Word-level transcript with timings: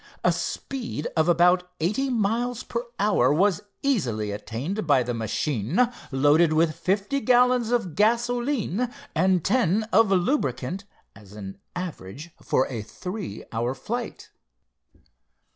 A 0.23 0.31
speed 0.31 1.07
of 1.15 1.29
about 1.29 1.69
eighty 1.79 2.09
miles 2.09 2.63
per 2.63 2.87
hour 2.99 3.31
was 3.31 3.61
easily 3.83 4.31
attained 4.31 4.87
by 4.87 5.03
the 5.03 5.13
machine 5.13 5.91
loaded 6.11 6.53
with 6.53 6.73
fifty 6.75 7.19
gallons 7.21 7.69
of 7.71 7.93
gasoline 7.93 8.91
and 9.13 9.45
ten 9.45 9.83
of 9.93 10.09
lubricant, 10.09 10.85
as 11.15 11.33
an 11.33 11.59
average 11.75 12.31
for 12.41 12.65
a 12.65 12.81
three 12.81 13.43
hour 13.53 13.75
flight. 13.75 14.31